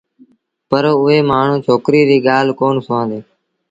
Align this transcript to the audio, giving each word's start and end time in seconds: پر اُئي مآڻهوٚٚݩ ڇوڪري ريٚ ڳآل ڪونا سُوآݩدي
پر 0.69 0.83
اُئي 1.01 1.17
مآڻهوٚٚݩ 1.29 1.63
ڇوڪري 1.65 2.01
ريٚ 2.09 2.25
ڳآل 2.27 2.47
ڪونا 2.59 2.81
سُوآݩدي 2.85 3.19